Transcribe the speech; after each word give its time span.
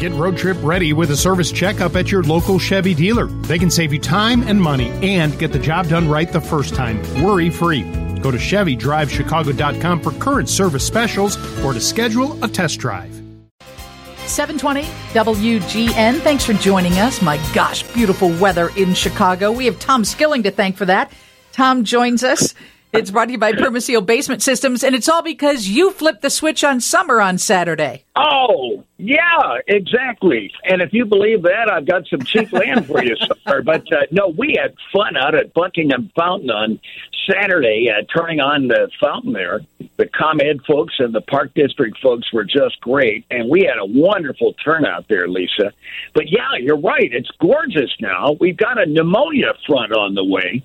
Get 0.00 0.12
road 0.12 0.34
trip 0.34 0.56
ready 0.62 0.94
with 0.94 1.10
a 1.10 1.16
service 1.16 1.52
checkup 1.52 1.94
at 1.94 2.10
your 2.10 2.22
local 2.22 2.58
Chevy 2.58 2.94
dealer. 2.94 3.26
They 3.26 3.58
can 3.58 3.70
save 3.70 3.92
you 3.92 3.98
time 3.98 4.42
and 4.44 4.58
money 4.58 4.88
and 5.02 5.38
get 5.38 5.52
the 5.52 5.58
job 5.58 5.88
done 5.88 6.08
right 6.08 6.32
the 6.32 6.40
first 6.40 6.74
time, 6.74 7.02
worry 7.22 7.50
free. 7.50 7.82
Go 8.20 8.30
to 8.30 8.38
ChevyDriveChicago.com 8.38 10.00
for 10.00 10.12
current 10.12 10.48
service 10.48 10.86
specials 10.86 11.36
or 11.62 11.74
to 11.74 11.80
schedule 11.80 12.42
a 12.42 12.48
test 12.48 12.80
drive. 12.80 13.12
720 14.24 14.84
WGN. 15.12 16.20
Thanks 16.20 16.46
for 16.46 16.54
joining 16.54 16.94
us. 16.94 17.20
My 17.20 17.36
gosh, 17.52 17.82
beautiful 17.92 18.30
weather 18.38 18.70
in 18.78 18.94
Chicago. 18.94 19.52
We 19.52 19.66
have 19.66 19.78
Tom 19.80 20.06
Skilling 20.06 20.44
to 20.44 20.50
thank 20.50 20.78
for 20.78 20.86
that. 20.86 21.12
Tom 21.52 21.84
joins 21.84 22.24
us. 22.24 22.54
It's 22.92 23.12
brought 23.12 23.26
to 23.26 23.32
you 23.32 23.38
by 23.38 23.52
Permaseal 23.52 24.04
Basement 24.04 24.42
Systems, 24.42 24.82
and 24.82 24.96
it's 24.96 25.08
all 25.08 25.22
because 25.22 25.68
you 25.68 25.92
flipped 25.92 26.22
the 26.22 26.30
switch 26.30 26.64
on 26.64 26.80
summer 26.80 27.20
on 27.20 27.38
Saturday. 27.38 28.04
Oh, 28.16 28.84
yeah, 28.96 29.58
exactly. 29.68 30.50
And 30.64 30.82
if 30.82 30.92
you 30.92 31.04
believe 31.04 31.42
that, 31.42 31.70
I've 31.70 31.86
got 31.86 32.08
some 32.08 32.22
cheap 32.22 32.52
land 32.52 32.86
for 32.86 33.02
you 33.02 33.16
somewhere. 33.16 33.62
But 33.70 33.92
uh, 33.92 34.06
no, 34.10 34.28
we 34.36 34.58
had 34.60 34.74
fun 34.92 35.16
out 35.16 35.34
at 35.34 35.52
Buckingham 35.54 36.10
Fountain 36.16 36.50
on 36.50 36.80
Saturday, 37.30 37.88
uh, 37.90 38.04
turning 38.16 38.40
on 38.40 38.68
the 38.68 38.90
fountain 39.00 39.32
there. 39.32 39.60
The 39.96 40.06
ComEd 40.06 40.64
folks 40.66 40.94
and 40.98 41.14
the 41.14 41.20
Park 41.20 41.52
District 41.54 41.96
folks 42.02 42.32
were 42.32 42.44
just 42.44 42.80
great, 42.80 43.24
and 43.30 43.48
we 43.48 43.60
had 43.60 43.78
a 43.78 43.86
wonderful 43.86 44.54
turnout 44.64 45.06
there, 45.08 45.28
Lisa. 45.28 45.72
But 46.14 46.24
yeah, 46.28 46.56
you're 46.60 46.80
right. 46.80 47.12
It's 47.12 47.30
gorgeous 47.40 47.90
now. 48.00 48.36
We've 48.40 48.56
got 48.56 48.80
a 48.80 48.86
pneumonia 48.86 49.52
front 49.66 49.92
on 49.92 50.14
the 50.14 50.24
way 50.24 50.62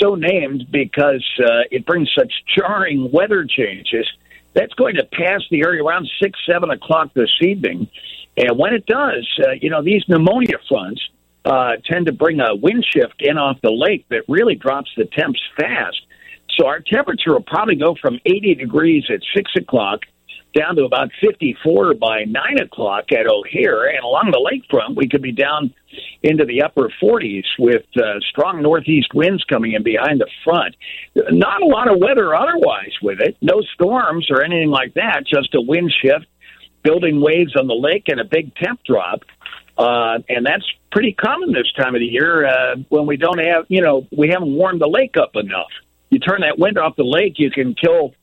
so 0.00 0.14
named 0.14 0.66
because 0.70 1.24
uh, 1.40 1.62
it 1.70 1.86
brings 1.86 2.08
such 2.16 2.32
jarring 2.56 3.10
weather 3.12 3.44
changes. 3.44 4.06
That's 4.54 4.72
going 4.74 4.96
to 4.96 5.04
pass 5.04 5.42
the 5.50 5.60
area 5.60 5.82
around 5.82 6.08
six, 6.20 6.38
seven 6.46 6.70
o'clock 6.70 7.12
this 7.14 7.30
evening. 7.40 7.88
And 8.36 8.58
when 8.58 8.72
it 8.72 8.86
does, 8.86 9.28
uh, 9.46 9.52
you 9.60 9.70
know, 9.70 9.82
these 9.82 10.02
pneumonia 10.08 10.58
fronts 10.68 11.00
uh, 11.44 11.72
tend 11.84 12.06
to 12.06 12.12
bring 12.12 12.40
a 12.40 12.54
wind 12.54 12.84
shift 12.88 13.20
in 13.20 13.38
off 13.38 13.58
the 13.62 13.70
lake 13.70 14.06
that 14.10 14.22
really 14.28 14.54
drops 14.54 14.90
the 14.96 15.04
temps 15.04 15.40
fast. 15.56 16.00
So 16.58 16.66
our 16.66 16.80
temperature 16.80 17.32
will 17.32 17.42
probably 17.42 17.76
go 17.76 17.94
from 18.00 18.18
80 18.24 18.56
degrees 18.56 19.04
at 19.10 19.20
6 19.34 19.50
o'clock 19.56 20.00
down 20.58 20.76
to 20.76 20.84
about 20.84 21.10
54 21.20 21.94
by 21.94 22.24
9 22.24 22.58
o'clock 22.60 23.12
at 23.12 23.26
O'Hare. 23.26 23.88
And 23.88 24.02
along 24.02 24.32
the 24.32 24.42
lakefront, 24.42 24.96
we 24.96 25.08
could 25.08 25.22
be 25.22 25.32
down 25.32 25.72
into 26.22 26.44
the 26.44 26.62
upper 26.62 26.90
40s 27.02 27.44
with 27.58 27.84
uh, 27.96 28.18
strong 28.28 28.60
northeast 28.62 29.14
winds 29.14 29.44
coming 29.44 29.72
in 29.72 29.82
behind 29.82 30.20
the 30.20 30.28
front. 30.44 30.74
Not 31.14 31.62
a 31.62 31.66
lot 31.66 31.90
of 31.90 31.98
weather 31.98 32.34
otherwise 32.34 32.92
with 33.02 33.20
it. 33.20 33.36
No 33.40 33.62
storms 33.74 34.28
or 34.30 34.42
anything 34.42 34.70
like 34.70 34.94
that, 34.94 35.24
just 35.26 35.54
a 35.54 35.60
wind 35.60 35.94
shift, 36.02 36.26
building 36.82 37.20
waves 37.20 37.54
on 37.56 37.68
the 37.68 37.74
lake, 37.74 38.04
and 38.08 38.20
a 38.20 38.24
big 38.24 38.54
temp 38.56 38.80
drop. 38.84 39.20
Uh, 39.76 40.18
and 40.28 40.44
that's 40.44 40.64
pretty 40.90 41.12
common 41.12 41.52
this 41.52 41.70
time 41.78 41.94
of 41.94 42.00
the 42.00 42.06
year 42.06 42.46
uh, 42.46 42.76
when 42.88 43.06
we 43.06 43.16
don't 43.16 43.38
have, 43.38 43.64
you 43.68 43.80
know, 43.80 44.06
we 44.10 44.28
haven't 44.28 44.52
warmed 44.52 44.80
the 44.80 44.88
lake 44.88 45.16
up 45.16 45.36
enough. 45.36 45.70
You 46.10 46.18
turn 46.18 46.40
that 46.40 46.58
wind 46.58 46.78
off 46.78 46.96
the 46.96 47.04
lake, 47.04 47.34
you 47.36 47.50
can 47.50 47.74
kill 47.74 48.14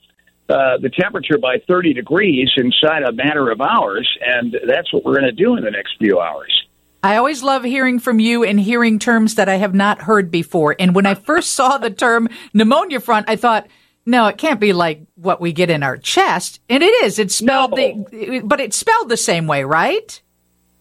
uh, 0.49 0.77
the 0.77 0.89
temperature 0.89 1.37
by 1.37 1.57
30 1.67 1.93
degrees 1.93 2.51
inside 2.57 3.03
a 3.03 3.11
matter 3.11 3.49
of 3.49 3.61
hours, 3.61 4.07
and 4.23 4.55
that's 4.67 4.93
what 4.93 5.03
we're 5.03 5.19
going 5.19 5.25
to 5.25 5.31
do 5.31 5.55
in 5.55 5.63
the 5.63 5.71
next 5.71 5.95
few 5.97 6.19
hours. 6.19 6.65
I 7.01 7.17
always 7.17 7.43
love 7.43 7.63
hearing 7.63 7.99
from 7.99 8.19
you 8.19 8.43
and 8.43 8.59
hearing 8.59 8.97
terms 8.97 9.35
that 9.35 9.47
I 9.47 9.55
have 9.55 9.75
not 9.75 10.01
heard 10.01 10.31
before. 10.31 10.75
And 10.79 10.95
when 10.95 11.05
I 11.05 11.13
first 11.15 11.51
saw 11.51 11.77
the 11.77 11.91
term 11.91 12.29
pneumonia 12.53 12.99
front, 12.99 13.29
I 13.29 13.35
thought, 13.35 13.67
no, 14.05 14.27
it 14.27 14.37
can't 14.37 14.59
be 14.59 14.73
like 14.73 15.01
what 15.15 15.41
we 15.41 15.51
get 15.51 15.69
in 15.69 15.83
our 15.83 15.97
chest. 15.97 16.59
And 16.69 16.83
it 16.83 17.03
is. 17.03 17.17
It's 17.17 17.35
spelled, 17.35 17.71
no. 17.71 18.05
the, 18.11 18.41
but 18.45 18.59
it's 18.59 18.77
spelled 18.77 19.09
the 19.09 19.17
same 19.17 19.47
way, 19.47 19.63
right? 19.63 20.21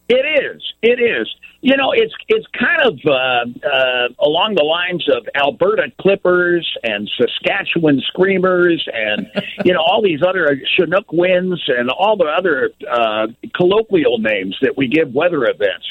It 0.08 0.54
is. 0.54 0.62
It 0.82 1.00
is. 1.00 1.26
You 1.62 1.78
know, 1.78 1.92
it's 1.92 2.12
it's 2.28 2.46
kind 2.48 2.82
of 2.82 2.98
uh, 3.06 3.66
uh, 3.66 4.08
along 4.20 4.54
the 4.54 4.62
lines 4.62 5.08
of 5.08 5.26
Alberta 5.34 5.90
Clippers 5.98 6.70
and 6.82 7.10
Saskatchewan 7.16 8.02
Screamers 8.08 8.86
and 8.92 9.26
you 9.64 9.72
know 9.72 9.80
all 9.80 10.02
these 10.02 10.20
other 10.22 10.60
Chinook 10.76 11.10
winds 11.10 11.62
and 11.68 11.88
all 11.88 12.18
the 12.18 12.26
other 12.26 12.70
uh, 12.90 13.28
colloquial 13.54 14.18
names 14.18 14.56
that 14.60 14.76
we 14.76 14.88
give 14.88 15.14
weather 15.14 15.44
events. 15.44 15.86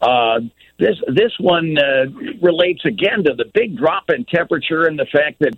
Uh, 0.00 0.40
this 0.78 0.96
this 1.08 1.32
one 1.38 1.76
uh, 1.76 2.06
relates 2.40 2.86
again 2.86 3.24
to 3.24 3.34
the 3.34 3.44
big 3.52 3.76
drop 3.76 4.08
in 4.08 4.24
temperature 4.24 4.86
and 4.86 4.98
the 4.98 5.06
fact 5.12 5.38
that 5.40 5.52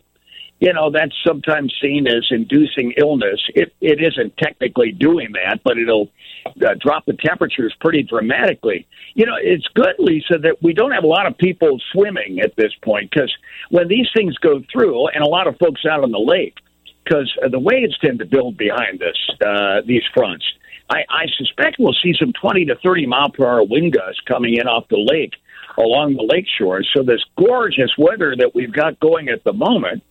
you 0.62 0.72
know 0.72 0.90
that's 0.90 1.14
sometimes 1.26 1.74
seen 1.82 2.06
as 2.06 2.24
inducing 2.30 2.92
illness. 2.96 3.40
It 3.48 3.74
it 3.80 4.00
isn't 4.00 4.36
technically 4.36 4.92
doing 4.92 5.32
that, 5.32 5.60
but 5.64 5.76
it'll 5.76 6.08
uh, 6.46 6.74
drop 6.80 7.04
the 7.04 7.14
temperatures 7.14 7.74
pretty 7.80 8.04
dramatically. 8.04 8.86
You 9.14 9.26
know, 9.26 9.34
it's 9.36 9.66
good, 9.74 9.96
Lisa, 9.98 10.38
that 10.38 10.62
we 10.62 10.72
don't 10.72 10.92
have 10.92 11.02
a 11.02 11.08
lot 11.08 11.26
of 11.26 11.36
people 11.36 11.80
swimming 11.92 12.38
at 12.40 12.54
this 12.54 12.72
point 12.80 13.10
because 13.10 13.34
when 13.70 13.88
these 13.88 14.06
things 14.14 14.38
go 14.38 14.62
through, 14.72 15.08
and 15.08 15.24
a 15.24 15.28
lot 15.28 15.48
of 15.48 15.58
folks 15.58 15.82
out 15.84 16.04
on 16.04 16.12
the 16.12 16.20
lake, 16.20 16.56
because 17.02 17.30
the 17.50 17.58
waves 17.58 17.98
tend 17.98 18.20
to 18.20 18.24
build 18.24 18.56
behind 18.56 19.00
this 19.00 19.18
uh, 19.44 19.82
these 19.84 20.04
fronts 20.14 20.44
I, 20.90 21.04
I 21.08 21.26
suspect 21.38 21.76
we'll 21.78 21.96
see 22.02 22.14
some 22.18 22.32
20 22.40 22.66
to 22.66 22.76
30 22.76 23.06
mile 23.06 23.30
per 23.30 23.46
hour 23.46 23.64
wind 23.64 23.94
gusts 23.94 24.20
coming 24.28 24.54
in 24.54 24.68
off 24.68 24.88
the 24.88 24.98
lake 24.98 25.32
along 25.78 26.14
the 26.14 26.22
lake 26.22 26.46
shore. 26.58 26.82
So 26.94 27.02
this 27.02 27.24
gorgeous 27.38 27.90
weather 27.96 28.36
that 28.36 28.54
we've 28.54 28.72
got 28.72 29.00
going 29.00 29.28
at 29.28 29.42
the 29.42 29.54
moment 29.54 30.02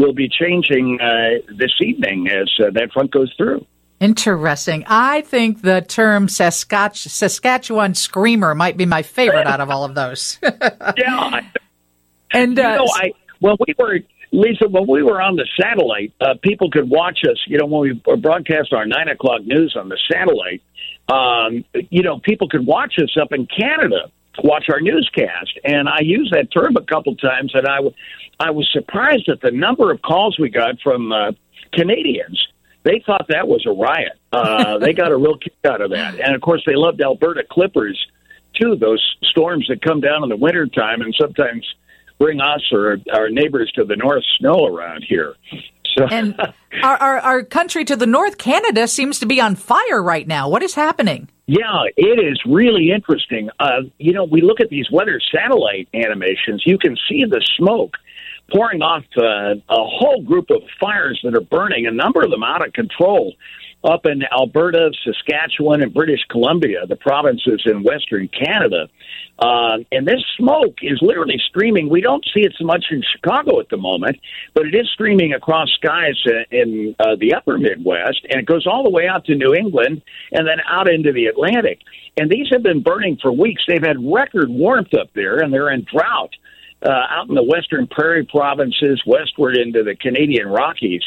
will 0.00 0.14
be 0.14 0.28
changing 0.28 0.98
uh, 1.00 1.52
this 1.56 1.72
evening 1.80 2.28
as 2.28 2.50
uh, 2.58 2.70
that 2.72 2.90
front 2.92 3.10
goes 3.10 3.32
through. 3.36 3.64
Interesting. 4.00 4.84
I 4.86 5.20
think 5.20 5.60
the 5.60 5.82
term 5.82 6.26
Saskatch- 6.26 7.08
Saskatchewan 7.08 7.94
screamer 7.94 8.54
might 8.54 8.78
be 8.78 8.86
my 8.86 9.02
favorite 9.02 9.46
out 9.46 9.60
of 9.60 9.68
all 9.68 9.84
of 9.84 9.94
those. 9.94 10.38
yeah. 10.96 11.42
and 12.32 12.58
uh, 12.58 12.62
you 12.62 12.76
know, 12.76 12.86
I 12.94 13.12
well, 13.40 13.56
we 13.66 13.74
were 13.78 14.00
Lisa, 14.32 14.68
when 14.68 14.86
we 14.86 15.02
were 15.02 15.20
on 15.20 15.36
the 15.36 15.46
satellite, 15.60 16.12
uh, 16.20 16.34
people 16.42 16.70
could 16.70 16.88
watch 16.88 17.20
us. 17.28 17.36
You 17.46 17.58
know, 17.58 17.66
when 17.66 17.80
we 17.80 18.16
broadcast 18.16 18.72
our 18.72 18.86
nine 18.86 19.08
o'clock 19.08 19.42
news 19.42 19.76
on 19.78 19.88
the 19.88 19.98
satellite, 20.10 20.62
um, 21.08 21.64
you 21.90 22.02
know, 22.02 22.20
people 22.20 22.48
could 22.48 22.64
watch 22.64 22.94
us 23.02 23.16
up 23.20 23.32
in 23.32 23.46
Canada, 23.46 24.10
watch 24.42 24.66
our 24.70 24.80
newscast, 24.80 25.58
and 25.64 25.88
I 25.88 26.00
used 26.00 26.32
that 26.32 26.52
term 26.52 26.76
a 26.76 26.84
couple 26.84 27.14
times, 27.16 27.52
and 27.54 27.66
I, 27.66 27.76
w- 27.76 27.94
I 28.38 28.50
was 28.50 28.68
surprised 28.72 29.28
at 29.28 29.40
the 29.40 29.50
number 29.50 29.90
of 29.90 30.02
calls 30.02 30.38
we 30.38 30.48
got 30.50 30.80
from 30.82 31.12
uh, 31.12 31.32
Canadians. 31.72 32.46
They 32.82 33.02
thought 33.04 33.26
that 33.28 33.46
was 33.46 33.66
a 33.66 33.72
riot. 33.72 34.18
Uh, 34.32 34.78
they 34.84 34.92
got 34.92 35.10
a 35.12 35.16
real 35.16 35.36
kick 35.36 35.54
out 35.64 35.80
of 35.80 35.90
that, 35.90 36.20
and 36.20 36.34
of 36.34 36.40
course, 36.40 36.62
they 36.66 36.74
loved 36.74 37.00
Alberta 37.00 37.42
Clippers 37.50 37.98
too. 38.60 38.76
Those 38.76 39.04
storms 39.22 39.66
that 39.68 39.82
come 39.82 40.00
down 40.00 40.22
in 40.22 40.28
the 40.28 40.36
wintertime 40.36 41.00
and 41.00 41.14
sometimes 41.18 41.66
bring 42.18 42.40
us 42.40 42.62
or 42.72 42.98
our 43.12 43.30
neighbors 43.30 43.72
to 43.74 43.84
the 43.84 43.96
north 43.96 44.22
snow 44.38 44.66
around 44.66 45.04
here. 45.08 45.34
So, 45.96 46.06
and 46.06 46.38
our, 46.82 46.96
our, 46.96 47.18
our 47.18 47.42
country 47.42 47.84
to 47.86 47.96
the 47.96 48.06
north, 48.06 48.38
Canada, 48.38 48.86
seems 48.86 49.18
to 49.20 49.26
be 49.26 49.40
on 49.40 49.56
fire 49.56 50.02
right 50.02 50.26
now. 50.26 50.48
What 50.48 50.62
is 50.62 50.74
happening? 50.74 51.28
Yeah, 51.50 51.82
it 51.96 52.24
is 52.24 52.40
really 52.46 52.92
interesting. 52.92 53.50
Uh, 53.58 53.82
you 53.98 54.12
know, 54.12 54.22
we 54.22 54.40
look 54.40 54.60
at 54.60 54.68
these 54.68 54.88
weather 54.88 55.20
satellite 55.34 55.88
animations. 55.92 56.62
You 56.64 56.78
can 56.78 56.96
see 57.08 57.24
the 57.24 57.44
smoke 57.56 57.96
pouring 58.52 58.82
off 58.82 59.02
uh, 59.16 59.56
a 59.68 59.84
whole 59.84 60.22
group 60.22 60.50
of 60.50 60.62
fires 60.80 61.18
that 61.24 61.34
are 61.34 61.40
burning. 61.40 61.88
A 61.88 61.90
number 61.90 62.22
of 62.22 62.30
them 62.30 62.44
out 62.44 62.64
of 62.64 62.72
control 62.72 63.34
up 63.82 64.04
in 64.04 64.22
Alberta, 64.30 64.90
Saskatchewan, 65.04 65.82
and 65.82 65.92
British 65.94 66.20
Columbia, 66.30 66.86
the 66.86 66.96
provinces 66.96 67.62
in 67.64 67.82
Western 67.82 68.28
Canada. 68.28 68.88
Uh, 69.38 69.78
and 69.90 70.06
this 70.06 70.22
smoke 70.36 70.78
is 70.82 70.98
literally 71.00 71.40
streaming. 71.48 71.88
We 71.88 72.02
don't 72.02 72.24
see 72.34 72.40
it 72.40 72.54
so 72.58 72.64
much 72.64 72.84
in 72.90 73.02
Chicago 73.16 73.58
at 73.58 73.70
the 73.70 73.78
moment, 73.78 74.18
but 74.54 74.66
it 74.66 74.74
is 74.74 74.88
streaming 74.92 75.32
across 75.32 75.70
skies 75.72 76.20
in 76.50 76.94
uh, 77.00 77.16
the 77.18 77.34
upper 77.34 77.56
Midwest, 77.56 78.20
and 78.28 78.40
it 78.40 78.46
goes 78.46 78.66
all 78.66 78.84
the 78.84 78.90
way 78.90 79.08
out 79.08 79.24
to 79.26 79.34
New 79.34 79.54
England 79.54 80.02
and 80.32 80.46
then 80.46 80.58
out 80.68 80.90
into 80.90 81.12
the 81.12 81.26
Atlantic. 81.26 81.80
And 82.18 82.30
these 82.30 82.48
have 82.52 82.62
been 82.62 82.82
burning 82.82 83.18
for 83.22 83.32
weeks. 83.32 83.62
They've 83.66 83.82
had 83.82 83.96
record 83.98 84.50
warmth 84.50 84.92
up 84.92 85.08
there, 85.14 85.38
and 85.38 85.52
they're 85.52 85.70
in 85.70 85.86
drought 85.90 86.34
uh, 86.82 86.90
out 86.90 87.28
in 87.28 87.34
the 87.34 87.42
western 87.42 87.86
prairie 87.86 88.26
provinces, 88.26 89.02
westward 89.06 89.56
into 89.56 89.82
the 89.82 89.94
Canadian 89.94 90.48
Rockies. 90.48 91.02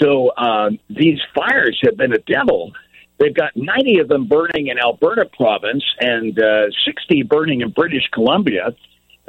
So 0.00 0.28
uh, 0.28 0.70
these 0.88 1.18
fires 1.34 1.78
have 1.84 1.96
been 1.96 2.12
a 2.12 2.18
devil 2.18 2.72
They've 3.18 3.34
got 3.34 3.56
90 3.56 3.98
of 3.98 4.08
them 4.08 4.26
burning 4.26 4.68
in 4.68 4.78
Alberta 4.78 5.26
province 5.36 5.84
and 6.00 6.38
uh, 6.38 6.66
60 6.84 7.24
burning 7.24 7.62
in 7.62 7.70
British 7.70 8.08
Columbia. 8.12 8.74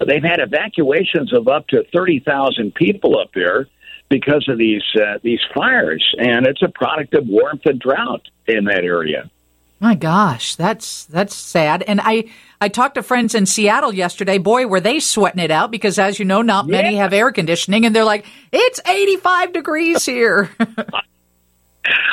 They've 0.06 0.24
had 0.24 0.40
evacuations 0.40 1.34
of 1.34 1.48
up 1.48 1.68
to 1.70 1.84
30,000 1.92 2.74
people 2.76 3.20
up 3.20 3.32
there 3.34 3.68
because 4.10 4.48
of 4.48 4.58
these 4.58 4.84
uh, 4.96 5.20
these 5.24 5.42
fires, 5.54 6.04
and 6.18 6.48
it's 6.48 6.62
a 6.64 6.70
product 6.70 7.14
of 7.16 7.28
warmth 7.28 7.66
and 7.66 7.80
drought 7.80 8.28
in 8.48 8.66
that 8.66 8.84
area. 8.84 9.30
My 9.80 9.96
gosh, 9.96 10.56
that's 10.56 11.06
that's 11.06 11.34
sad. 11.34 11.84
And 11.84 12.02
I 12.04 12.26
I 12.60 12.68
talked 12.68 12.96
to 12.96 13.04
friends 13.04 13.34
in 13.34 13.46
Seattle 13.46 13.94
yesterday. 13.94 14.38
Boy, 14.38 14.68
were 14.68 14.82
they 14.82 15.00
sweating 15.00 15.42
it 15.42 15.52
out 15.52 15.72
because, 15.72 15.98
as 15.98 16.20
you 16.20 16.26
know, 16.26 16.42
not 16.42 16.68
yeah. 16.68 16.82
many 16.82 16.96
have 16.98 17.14
air 17.14 17.32
conditioning, 17.32 17.86
and 17.86 17.96
they're 17.96 18.04
like, 18.04 18.26
"It's 18.52 18.82
85 18.86 19.54
degrees 19.54 20.06
here." 20.06 20.50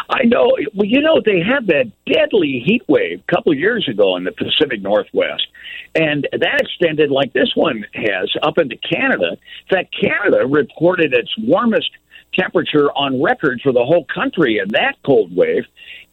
I 0.08 0.22
know. 0.24 0.56
Well, 0.74 0.86
you 0.86 1.00
know, 1.00 1.20
they 1.24 1.40
had 1.40 1.66
that 1.66 1.90
deadly 2.06 2.62
heat 2.64 2.82
wave 2.86 3.20
a 3.28 3.34
couple 3.34 3.52
of 3.52 3.58
years 3.58 3.88
ago 3.88 4.16
in 4.16 4.22
the 4.22 4.32
Pacific 4.32 4.80
Northwest, 4.80 5.48
and 5.96 6.28
that 6.32 6.60
extended 6.60 7.10
like 7.10 7.32
this 7.32 7.50
one 7.56 7.84
has 7.94 8.32
up 8.42 8.58
into 8.58 8.76
Canada. 8.76 9.32
In 9.32 9.76
fact, 9.76 9.94
Canada 10.00 10.46
reported 10.46 11.12
its 11.12 11.34
warmest 11.38 11.90
temperature 12.34 12.90
on 12.92 13.22
record 13.22 13.60
for 13.62 13.72
the 13.72 13.84
whole 13.84 14.04
country 14.04 14.58
in 14.62 14.68
that 14.68 14.96
cold 15.04 15.34
wave, 15.34 15.64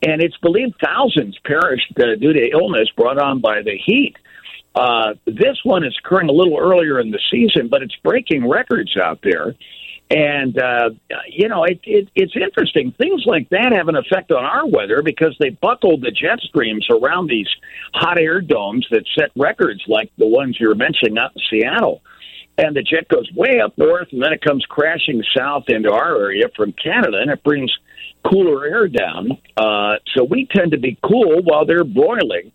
and 0.05 0.21
it's 0.21 0.37
believed 0.37 0.75
thousands 0.83 1.37
perished 1.45 1.93
uh, 1.99 2.15
due 2.19 2.33
to 2.33 2.49
illness 2.51 2.89
brought 2.95 3.17
on 3.17 3.39
by 3.39 3.61
the 3.61 3.77
heat. 3.77 4.15
Uh, 4.75 5.13
this 5.25 5.59
one 5.63 5.83
is 5.83 5.95
occurring 6.03 6.29
a 6.29 6.33
little 6.33 6.57
earlier 6.59 6.99
in 6.99 7.11
the 7.11 7.19
season, 7.31 7.67
but 7.69 7.83
it's 7.83 7.95
breaking 8.03 8.47
records 8.47 8.97
out 8.97 9.19
there. 9.23 9.55
And 10.09 10.57
uh, 10.59 10.89
you 11.29 11.47
know, 11.47 11.63
it, 11.63 11.79
it, 11.83 12.09
it's 12.13 12.33
interesting. 12.35 12.93
Things 12.97 13.23
like 13.25 13.49
that 13.49 13.71
have 13.71 13.87
an 13.87 13.95
effect 13.95 14.31
on 14.31 14.43
our 14.43 14.67
weather 14.67 15.01
because 15.01 15.35
they 15.39 15.49
buckle 15.49 15.97
the 15.97 16.11
jet 16.11 16.39
streams 16.41 16.87
around 16.89 17.29
these 17.29 17.47
hot 17.93 18.19
air 18.19 18.41
domes 18.41 18.85
that 18.91 19.05
set 19.17 19.31
records, 19.35 19.81
like 19.87 20.11
the 20.17 20.27
ones 20.27 20.57
you're 20.59 20.75
mentioning 20.75 21.17
out 21.17 21.31
in 21.35 21.41
Seattle. 21.49 22.01
And 22.57 22.75
the 22.75 22.83
jet 22.83 23.07
goes 23.07 23.29
way 23.33 23.59
up 23.59 23.77
north, 23.77 24.09
and 24.11 24.21
then 24.21 24.31
it 24.31 24.41
comes 24.41 24.63
crashing 24.65 25.23
south 25.35 25.63
into 25.69 25.91
our 25.91 26.15
area 26.17 26.45
from 26.55 26.71
Canada, 26.73 27.17
and 27.19 27.31
it 27.31 27.43
brings 27.43 27.75
cooler 28.23 28.65
air 28.65 28.87
down. 28.87 29.37
Uh, 29.57 29.95
so 30.15 30.23
we 30.23 30.47
tend 30.53 30.71
to 30.71 30.77
be 30.77 30.97
cool 31.03 31.41
while 31.43 31.65
they're 31.65 31.83
broiling. 31.83 32.51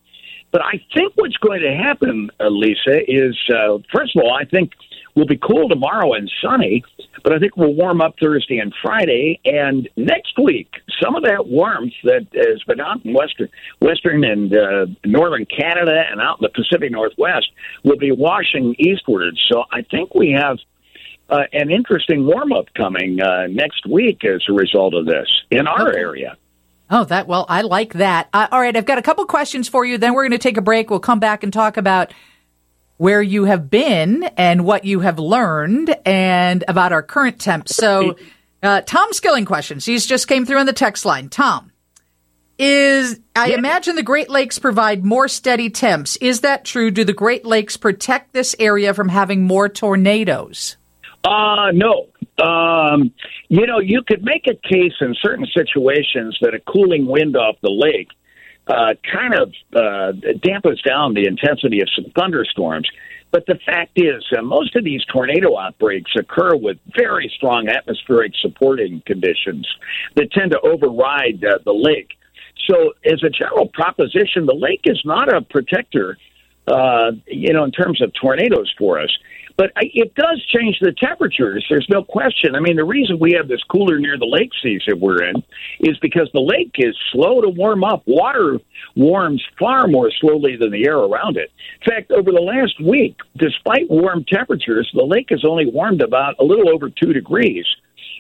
But 0.50 0.62
I 0.62 0.80
think 0.94 1.12
what's 1.16 1.36
going 1.38 1.60
to 1.60 1.74
happen, 1.74 2.30
uh, 2.40 2.48
Lisa, 2.48 3.00
is 3.06 3.36
uh, 3.50 3.78
first 3.92 4.16
of 4.16 4.22
all, 4.22 4.32
I 4.32 4.44
think 4.44 4.72
we'll 5.18 5.26
be 5.26 5.36
cool 5.36 5.68
tomorrow 5.68 6.14
and 6.14 6.30
sunny, 6.40 6.84
but 7.24 7.32
I 7.32 7.40
think 7.40 7.56
we'll 7.56 7.74
warm 7.74 8.00
up 8.00 8.14
Thursday 8.20 8.58
and 8.58 8.72
Friday. 8.80 9.40
And 9.44 9.88
next 9.96 10.38
week, 10.38 10.70
some 11.02 11.16
of 11.16 11.24
that 11.24 11.48
warmth 11.48 11.92
that 12.04 12.28
has 12.34 12.62
been 12.62 12.80
out 12.80 13.04
in 13.04 13.12
western, 13.12 13.48
western 13.80 14.24
and 14.24 14.54
uh, 14.54 14.86
northern 15.04 15.44
Canada 15.44 16.04
and 16.08 16.20
out 16.20 16.38
in 16.40 16.44
the 16.44 16.50
Pacific 16.50 16.92
Northwest 16.92 17.48
will 17.82 17.98
be 17.98 18.12
washing 18.12 18.76
eastward. 18.78 19.36
So 19.50 19.64
I 19.72 19.82
think 19.82 20.14
we 20.14 20.30
have 20.30 20.58
uh, 21.28 21.42
an 21.52 21.70
interesting 21.70 22.24
warm 22.24 22.52
up 22.52 22.66
coming 22.74 23.20
uh, 23.20 23.48
next 23.48 23.86
week 23.86 24.24
as 24.24 24.42
a 24.48 24.52
result 24.52 24.94
of 24.94 25.04
this 25.04 25.28
in 25.50 25.66
our 25.66 25.90
okay. 25.90 25.98
area. 25.98 26.36
Oh, 26.90 27.04
that 27.04 27.26
well, 27.26 27.44
I 27.48 27.62
like 27.62 27.94
that. 27.94 28.28
Uh, 28.32 28.46
all 28.50 28.60
right, 28.60 28.74
I've 28.74 28.86
got 28.86 28.96
a 28.96 29.02
couple 29.02 29.26
questions 29.26 29.68
for 29.68 29.84
you. 29.84 29.98
Then 29.98 30.14
we're 30.14 30.22
going 30.22 30.30
to 30.30 30.38
take 30.38 30.56
a 30.56 30.62
break. 30.62 30.88
We'll 30.88 31.00
come 31.00 31.20
back 31.20 31.42
and 31.42 31.52
talk 31.52 31.76
about 31.76 32.14
where 32.98 33.22
you 33.22 33.44
have 33.44 33.70
been 33.70 34.24
and 34.36 34.64
what 34.64 34.84
you 34.84 35.00
have 35.00 35.18
learned, 35.18 35.96
and 36.04 36.64
about 36.68 36.92
our 36.92 37.02
current 37.02 37.40
temps. 37.40 37.74
So, 37.74 38.16
uh, 38.62 38.82
Tom 38.82 39.12
Skilling 39.12 39.46
questions. 39.46 39.86
He's 39.86 40.04
just 40.04 40.28
came 40.28 40.44
through 40.44 40.58
on 40.58 40.66
the 40.66 40.72
text 40.72 41.04
line. 41.04 41.28
Tom, 41.28 41.72
is 42.58 43.20
I 43.36 43.52
imagine 43.52 43.94
the 43.94 44.02
Great 44.02 44.28
Lakes 44.28 44.58
provide 44.58 45.04
more 45.04 45.28
steady 45.28 45.70
temps. 45.70 46.16
Is 46.16 46.40
that 46.40 46.64
true? 46.64 46.90
Do 46.90 47.04
the 47.04 47.12
Great 47.12 47.46
Lakes 47.46 47.76
protect 47.76 48.32
this 48.32 48.56
area 48.58 48.92
from 48.94 49.08
having 49.08 49.44
more 49.44 49.68
tornadoes? 49.68 50.76
Uh, 51.24 51.70
no. 51.72 52.08
Um, 52.44 53.12
you 53.48 53.66
know, 53.66 53.78
you 53.78 54.02
could 54.06 54.24
make 54.24 54.46
a 54.46 54.54
case 54.68 54.92
in 55.00 55.14
certain 55.22 55.46
situations 55.46 56.36
that 56.40 56.54
a 56.54 56.60
cooling 56.60 57.06
wind 57.06 57.36
off 57.36 57.56
the 57.62 57.70
lake 57.70 58.08
uh, 58.68 58.94
kind 59.10 59.34
of 59.34 59.48
uh, 59.74 60.12
dampens 60.38 60.82
down 60.86 61.14
the 61.14 61.26
intensity 61.26 61.80
of 61.80 61.88
some 61.94 62.10
thunderstorms. 62.16 62.88
But 63.30 63.44
the 63.46 63.58
fact 63.66 63.92
is, 63.96 64.24
uh, 64.36 64.42
most 64.42 64.74
of 64.76 64.84
these 64.84 65.04
tornado 65.04 65.58
outbreaks 65.58 66.12
occur 66.18 66.56
with 66.56 66.78
very 66.96 67.30
strong 67.36 67.68
atmospheric 67.68 68.32
supporting 68.40 69.02
conditions 69.04 69.66
that 70.14 70.32
tend 70.32 70.52
to 70.52 70.60
override 70.60 71.44
uh, 71.44 71.58
the 71.64 71.72
lake. 71.72 72.10
So, 72.66 72.92
as 73.04 73.22
a 73.22 73.30
general 73.30 73.68
proposition, 73.68 74.46
the 74.46 74.54
lake 74.54 74.82
is 74.84 75.00
not 75.04 75.32
a 75.32 75.42
protector, 75.42 76.18
uh, 76.68 77.12
you 77.26 77.52
know, 77.52 77.64
in 77.64 77.70
terms 77.70 78.02
of 78.02 78.12
tornadoes 78.14 78.72
for 78.78 79.00
us. 79.00 79.10
But 79.56 79.72
it 79.76 80.14
does 80.14 80.40
change 80.46 80.78
the 80.80 80.92
temperatures. 80.92 81.66
There's 81.68 81.88
no 81.90 82.04
question. 82.04 82.54
I 82.54 82.60
mean, 82.60 82.76
the 82.76 82.84
reason 82.84 83.18
we 83.18 83.32
have 83.32 83.48
this 83.48 83.62
cooler 83.64 83.98
near 83.98 84.16
the 84.16 84.24
lake 84.24 84.52
season 84.62 85.00
we're 85.00 85.24
in 85.24 85.42
is 85.80 85.98
because 85.98 86.30
the 86.32 86.40
lake 86.40 86.76
is 86.76 86.96
slow 87.10 87.40
to 87.40 87.48
warm 87.48 87.82
up. 87.82 88.04
Water 88.06 88.60
warms 88.94 89.42
far 89.58 89.88
more 89.88 90.12
slowly 90.20 90.54
than 90.54 90.70
the 90.70 90.86
air 90.86 90.98
around 90.98 91.36
it. 91.36 91.50
In 91.84 91.92
fact, 91.92 92.12
over 92.12 92.30
the 92.30 92.40
last 92.40 92.80
week, 92.80 93.16
despite 93.36 93.90
warm 93.90 94.24
temperatures, 94.24 94.88
the 94.94 95.02
lake 95.02 95.26
has 95.30 95.44
only 95.44 95.66
warmed 95.66 96.02
about 96.02 96.36
a 96.38 96.44
little 96.44 96.72
over 96.72 96.88
two 96.88 97.12
degrees 97.12 97.66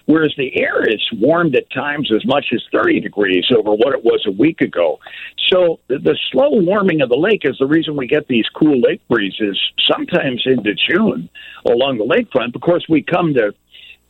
whereas 0.06 0.32
the 0.36 0.60
air 0.60 0.88
is 0.88 1.02
warmed 1.14 1.54
at 1.54 1.70
times 1.70 2.10
as 2.14 2.24
much 2.26 2.46
as 2.54 2.62
30 2.72 3.00
degrees 3.00 3.44
over 3.56 3.70
what 3.70 3.94
it 3.94 4.04
was 4.04 4.24
a 4.26 4.30
week 4.30 4.60
ago. 4.60 4.98
So 5.48 5.80
the 5.88 6.16
slow 6.32 6.50
warming 6.60 7.00
of 7.00 7.08
the 7.08 7.16
lake 7.16 7.42
is 7.44 7.56
the 7.58 7.66
reason 7.66 7.96
we 7.96 8.06
get 8.06 8.28
these 8.28 8.46
cool 8.54 8.80
lake 8.80 9.06
breezes 9.08 9.58
sometimes 9.90 10.42
into 10.46 10.74
June 10.74 11.28
along 11.66 11.98
the 11.98 12.04
lakefront. 12.04 12.54
Of 12.54 12.60
course, 12.60 12.86
we 12.88 13.02
come 13.02 13.34
to 13.34 13.54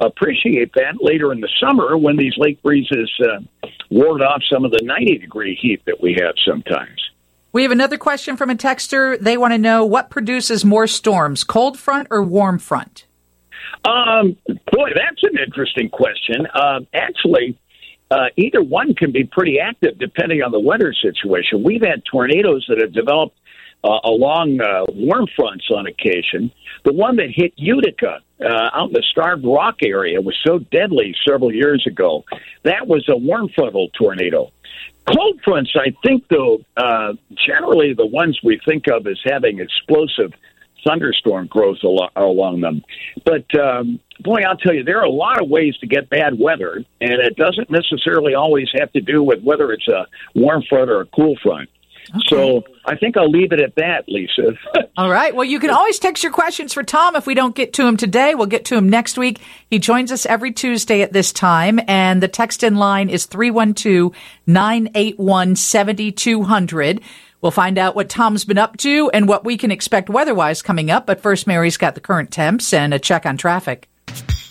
appreciate 0.00 0.72
that 0.74 0.94
later 1.00 1.32
in 1.32 1.40
the 1.40 1.48
summer 1.60 1.98
when 1.98 2.16
these 2.16 2.34
lake 2.36 2.62
breezes 2.62 3.10
uh, 3.20 3.68
ward 3.90 4.22
off 4.22 4.42
some 4.50 4.64
of 4.64 4.70
the 4.70 4.80
90 4.82 5.18
degree 5.18 5.58
heat 5.60 5.82
that 5.86 6.00
we 6.00 6.16
have 6.20 6.34
sometimes. 6.46 7.10
We 7.50 7.62
have 7.62 7.72
another 7.72 7.96
question 7.96 8.36
from 8.36 8.50
a 8.50 8.54
texter. 8.54 9.18
They 9.18 9.36
want 9.36 9.54
to 9.54 9.58
know 9.58 9.84
what 9.84 10.10
produces 10.10 10.64
more 10.64 10.86
storms, 10.86 11.44
cold 11.44 11.78
front 11.78 12.06
or 12.10 12.22
warm 12.22 12.58
front? 12.58 13.06
Um, 13.84 14.36
boy, 14.46 14.90
that's 14.94 15.22
an 15.22 15.38
interesting 15.38 15.88
question. 15.88 16.46
Uh, 16.54 16.80
actually, 16.94 17.58
uh, 18.10 18.26
either 18.36 18.62
one 18.62 18.94
can 18.94 19.12
be 19.12 19.24
pretty 19.24 19.58
active 19.60 19.98
depending 19.98 20.42
on 20.42 20.52
the 20.52 20.60
weather 20.60 20.94
situation. 20.94 21.62
We've 21.62 21.82
had 21.82 22.02
tornadoes 22.10 22.64
that 22.68 22.78
have 22.78 22.92
developed 22.92 23.36
uh, 23.84 23.98
along 24.04 24.60
uh, 24.60 24.84
warm 24.88 25.26
fronts 25.36 25.66
on 25.70 25.86
occasion. 25.86 26.50
The 26.84 26.92
one 26.92 27.16
that 27.16 27.30
hit 27.32 27.52
Utica 27.56 28.20
uh, 28.40 28.70
out 28.72 28.88
in 28.88 28.92
the 28.92 29.04
Starved 29.10 29.44
Rock 29.44 29.76
area 29.82 30.20
was 30.20 30.36
so 30.44 30.58
deadly 30.58 31.14
several 31.26 31.52
years 31.52 31.86
ago. 31.86 32.24
That 32.64 32.86
was 32.86 33.08
a 33.08 33.16
warm 33.16 33.48
frontal 33.54 33.88
tornado. 33.90 34.50
Cold 35.06 35.40
fronts, 35.42 35.74
I 35.74 35.94
think, 36.04 36.24
though, 36.28 36.58
uh, 36.76 37.14
generally 37.46 37.94
the 37.94 38.06
ones 38.06 38.38
we 38.42 38.60
think 38.66 38.88
of 38.88 39.06
as 39.06 39.18
having 39.24 39.58
explosive 39.58 40.32
thunderstorm 40.86 41.46
growth 41.46 41.78
al- 41.84 42.10
along 42.16 42.60
them. 42.60 42.82
But 43.24 43.46
um, 43.58 44.00
boy, 44.20 44.40
I'll 44.48 44.56
tell 44.56 44.74
you, 44.74 44.84
there 44.84 44.98
are 44.98 45.04
a 45.04 45.10
lot 45.10 45.42
of 45.42 45.48
ways 45.48 45.76
to 45.78 45.86
get 45.86 46.10
bad 46.10 46.38
weather, 46.38 46.84
and 47.00 47.12
it 47.12 47.36
doesn't 47.36 47.70
necessarily 47.70 48.34
always 48.34 48.68
have 48.78 48.92
to 48.92 49.00
do 49.00 49.22
with 49.22 49.42
whether 49.42 49.72
it's 49.72 49.88
a 49.88 50.06
warm 50.34 50.62
front 50.68 50.90
or 50.90 51.00
a 51.00 51.06
cool 51.06 51.36
front. 51.42 51.68
Okay. 52.10 52.20
So 52.28 52.62
I 52.86 52.96
think 52.96 53.16
I'll 53.16 53.30
leave 53.30 53.52
it 53.52 53.60
at 53.60 53.74
that, 53.74 54.04
Lisa. 54.08 54.58
All 54.96 55.10
right. 55.10 55.34
Well, 55.34 55.44
you 55.44 55.60
can 55.60 55.70
always 55.70 55.98
text 55.98 56.22
your 56.22 56.32
questions 56.32 56.72
for 56.72 56.82
Tom. 56.82 57.16
If 57.16 57.26
we 57.26 57.34
don't 57.34 57.54
get 57.54 57.74
to 57.74 57.86
him 57.86 57.96
today, 57.98 58.34
we'll 58.34 58.46
get 58.46 58.64
to 58.66 58.76
him 58.76 58.88
next 58.88 59.18
week. 59.18 59.40
He 59.68 59.78
joins 59.78 60.10
us 60.10 60.24
every 60.24 60.52
Tuesday 60.52 61.02
at 61.02 61.12
this 61.12 61.32
time, 61.32 61.78
and 61.86 62.22
the 62.22 62.28
text 62.28 62.62
in 62.62 62.76
line 62.76 63.10
is 63.10 63.26
312 63.26 64.12
981 64.46 65.56
7200. 65.56 67.00
We'll 67.40 67.52
find 67.52 67.78
out 67.78 67.94
what 67.94 68.08
Tom's 68.08 68.44
been 68.44 68.58
up 68.58 68.76
to 68.78 69.10
and 69.10 69.28
what 69.28 69.44
we 69.44 69.56
can 69.56 69.70
expect 69.70 70.10
weather-wise 70.10 70.62
coming 70.62 70.90
up. 70.90 71.06
But 71.06 71.20
first, 71.20 71.46
Mary's 71.46 71.76
got 71.76 71.94
the 71.94 72.00
current 72.00 72.30
temps 72.30 72.72
and 72.72 72.92
a 72.92 72.98
check 72.98 73.26
on 73.26 73.36
traffic. 73.36 73.88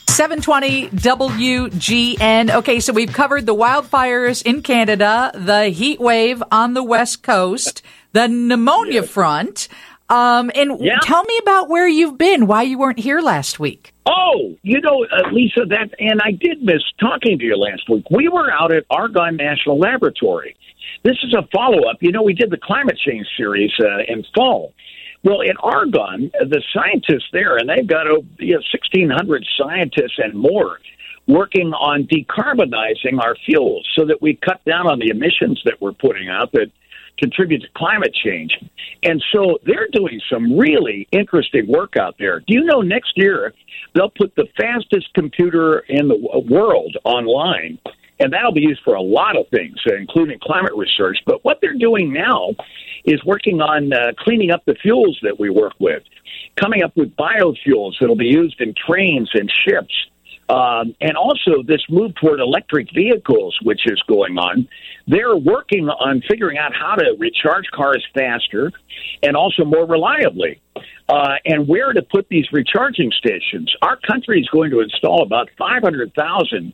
720 0.07 0.89
WGN. 0.89 2.49
Okay, 2.55 2.79
so 2.79 2.91
we've 2.93 3.13
covered 3.13 3.45
the 3.45 3.53
wildfires 3.53 4.41
in 4.41 4.63
Canada, 4.63 5.31
the 5.35 5.65
heat 5.65 5.99
wave 5.99 6.41
on 6.51 6.73
the 6.73 6.83
West 6.83 7.21
Coast, 7.21 7.83
the 8.13 8.27
pneumonia 8.27 9.03
front. 9.03 9.67
Um, 10.09 10.51
and 10.55 10.79
yeah. 10.79 10.99
tell 11.01 11.23
me 11.23 11.37
about 11.41 11.67
where 11.67 11.87
you've 11.87 12.17
been, 12.17 12.47
why 12.47 12.63
you 12.63 12.77
weren't 12.77 12.99
here 12.99 13.19
last 13.19 13.59
week. 13.59 13.93
Oh, 14.05 14.55
you 14.63 14.79
know, 14.79 15.05
uh, 15.05 15.29
Lisa, 15.31 15.65
that, 15.67 15.89
and 15.99 16.21
I 16.23 16.31
did 16.31 16.63
miss 16.63 16.81
talking 16.99 17.37
to 17.39 17.43
you 17.43 17.57
last 17.57 17.89
week. 17.89 18.05
We 18.09 18.29
were 18.29 18.49
out 18.49 18.73
at 18.73 18.85
Argonne 18.89 19.35
National 19.35 19.77
Laboratory 19.77 20.55
this 21.03 21.17
is 21.23 21.33
a 21.33 21.47
follow 21.53 21.89
up. 21.89 21.97
You 22.01 22.11
know, 22.11 22.21
we 22.21 22.33
did 22.33 22.49
the 22.49 22.57
climate 22.57 22.97
change 22.97 23.27
series 23.37 23.71
uh, 23.79 23.99
in 24.07 24.25
fall. 24.35 24.73
Well, 25.23 25.41
in 25.41 25.57
Argonne, 25.57 26.31
the 26.33 26.61
scientists 26.73 27.29
there, 27.33 27.57
and 27.57 27.69
they've 27.69 27.87
got 27.87 28.05
you 28.39 28.53
know, 28.53 28.61
1,600 28.71 29.45
scientists 29.57 30.17
and 30.17 30.33
more 30.33 30.79
working 31.27 31.73
on 31.73 32.07
decarbonizing 32.07 33.19
our 33.19 33.35
fuels 33.45 33.87
so 33.95 34.05
that 34.05 34.21
we 34.21 34.35
cut 34.35 34.63
down 34.63 34.87
on 34.87 34.99
the 34.99 35.09
emissions 35.09 35.61
that 35.65 35.81
we're 35.81 35.91
putting 35.91 36.29
out 36.29 36.51
that 36.53 36.71
contribute 37.17 37.61
to 37.61 37.67
climate 37.75 38.13
change. 38.13 38.57
And 39.03 39.23
so 39.33 39.57
they're 39.65 39.87
doing 39.91 40.19
some 40.31 40.57
really 40.57 41.07
interesting 41.11 41.67
work 41.67 41.97
out 41.97 42.15
there. 42.19 42.39
Do 42.39 42.53
you 42.53 42.63
know 42.63 42.81
next 42.81 43.13
year 43.15 43.53
they'll 43.93 44.09
put 44.09 44.35
the 44.35 44.47
fastest 44.57 45.13
computer 45.13 45.79
in 45.79 46.07
the 46.07 46.43
world 46.49 46.95
online 47.03 47.79
and 48.19 48.33
that'll 48.33 48.53
be 48.53 48.61
used 48.61 48.81
for 48.83 48.95
a 48.95 49.01
lot 49.01 49.37
of 49.37 49.47
things, 49.49 49.77
including 49.85 50.39
climate 50.41 50.73
research. 50.75 51.17
But 51.25 51.43
what 51.43 51.59
they're 51.61 51.77
doing 51.77 52.11
now 52.11 52.55
is 53.05 53.23
working 53.23 53.61
on 53.61 53.93
uh, 53.93 54.13
cleaning 54.17 54.51
up 54.51 54.63
the 54.65 54.75
fuels 54.75 55.17
that 55.21 55.39
we 55.39 55.49
work 55.49 55.73
with, 55.79 56.03
coming 56.55 56.83
up 56.83 56.95
with 56.95 57.15
biofuels 57.15 57.93
that'll 57.99 58.15
be 58.15 58.25
used 58.25 58.59
in 58.59 58.73
trains 58.73 59.29
and 59.33 59.51
ships. 59.67 59.93
Um, 60.49 60.95
and 61.01 61.17
also 61.17 61.61
this 61.61 61.81
move 61.89 62.15
toward 62.15 62.39
electric 62.39 62.87
vehicles, 62.93 63.57
which 63.63 63.81
is 63.85 64.01
going 64.07 64.37
on. 64.37 64.69
They're 65.05 65.35
working 65.35 65.89
on 65.89 66.21
figuring 66.29 66.57
out 66.57 66.73
how 66.73 66.95
to 66.95 67.15
recharge 67.19 67.65
cars 67.73 68.05
faster 68.13 68.71
and 69.23 69.35
also 69.35 69.65
more 69.65 69.85
reliably, 69.85 70.61
uh, 71.09 71.35
and 71.45 71.67
where 71.67 71.91
to 71.91 72.01
put 72.01 72.29
these 72.29 72.45
recharging 72.53 73.11
stations. 73.11 73.73
Our 73.81 73.97
country 73.97 74.39
is 74.39 74.47
going 74.47 74.71
to 74.71 74.79
install 74.79 75.21
about 75.21 75.49
500,000 75.57 76.73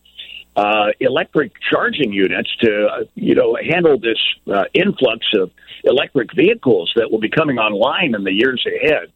uh, 0.55 0.87
electric 0.99 1.53
charging 1.71 2.13
units 2.13 2.55
to, 2.57 2.85
uh, 2.85 3.03
you 3.15 3.33
know, 3.33 3.55
handle 3.55 3.97
this 3.97 4.19
uh, 4.51 4.65
influx 4.73 5.25
of 5.35 5.49
electric 5.83 6.33
vehicles 6.35 6.91
that 6.95 7.11
will 7.11 7.19
be 7.19 7.29
coming 7.29 7.57
online 7.57 8.13
in 8.13 8.23
the 8.23 8.31
years 8.31 8.63
ahead. 8.67 9.11